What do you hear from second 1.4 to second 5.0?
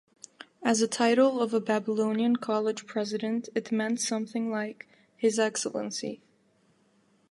of a Babylonian college president it meant something like